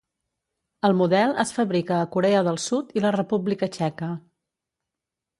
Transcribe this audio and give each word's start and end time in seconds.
El 0.87 0.95
model 1.01 1.33
es 1.43 1.51
fabrica 1.57 1.99
a 2.05 2.07
Corea 2.15 2.39
del 2.47 2.57
Sud 2.63 2.95
i 2.99 3.03
la 3.03 3.11
República 3.17 3.69
Txeca. 3.75 4.09